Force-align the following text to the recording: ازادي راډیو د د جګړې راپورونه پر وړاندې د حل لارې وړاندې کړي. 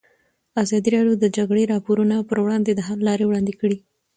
ازادي 0.63 0.89
راډیو 0.95 1.15
د 1.17 1.21
د 1.23 1.25
جګړې 1.37 1.63
راپورونه 1.73 2.15
پر 2.29 2.37
وړاندې 2.43 2.71
د 2.73 2.79
حل 2.87 2.99
لارې 3.07 3.25
وړاندې 3.27 3.53
کړي. 3.61 3.77